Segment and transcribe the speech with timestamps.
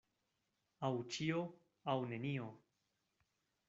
[0.89, 1.45] Aŭ ĉio,
[1.95, 2.53] aŭ nenio.